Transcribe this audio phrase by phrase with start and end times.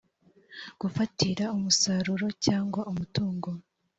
[0.81, 3.49] gufatira umusaruro cyangwa umutungo